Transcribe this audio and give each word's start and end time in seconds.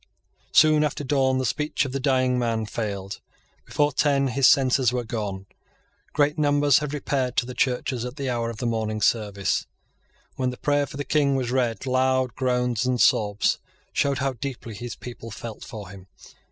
Soon 0.51 0.83
after 0.83 1.03
dawn 1.03 1.37
the 1.37 1.45
speech 1.45 1.85
of 1.85 1.91
the 1.91 1.99
dying 1.99 2.39
man 2.39 2.65
failed. 2.65 3.21
Before 3.65 3.91
ten 3.91 4.29
his 4.29 4.47
senses 4.47 4.91
were 4.91 5.03
gone. 5.03 5.45
Great 6.11 6.39
numbers 6.39 6.79
had 6.79 6.91
repaired 6.91 7.37
to 7.37 7.45
the 7.45 7.53
churches 7.53 8.03
at 8.03 8.15
the 8.15 8.27
hour 8.27 8.49
of 8.49 8.59
morning 8.63 8.99
service. 8.99 9.67
When 10.37 10.49
the 10.49 10.57
prayer 10.57 10.87
for 10.87 10.97
the 10.97 11.03
King 11.05 11.35
was 11.35 11.51
read, 11.51 11.85
loud 11.85 12.33
groans 12.33 12.83
and 12.83 12.99
sobs 12.99 13.59
showed 13.93 14.17
how 14.17 14.33
deeply 14.33 14.73
his 14.73 14.95
people 14.95 15.29
felt 15.29 15.63
for 15.63 15.89
him. 15.89 16.07